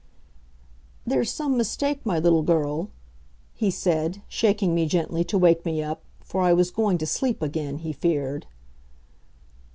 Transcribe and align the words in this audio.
"There's 1.05 1.29
some 1.31 1.55
mistake, 1.57 2.03
my 2.07 2.17
little 2.17 2.41
girl," 2.41 2.89
he 3.53 3.69
said, 3.69 4.23
shaking 4.27 4.73
me 4.73 4.87
gently 4.87 5.23
to 5.25 5.37
wake 5.37 5.63
me 5.63 5.83
up, 5.83 6.01
for 6.21 6.41
I 6.41 6.53
was 6.53 6.71
going 6.71 6.97
to 6.97 7.05
sleep 7.05 7.39
again, 7.43 7.77
he 7.77 7.93
feared. 7.93 8.47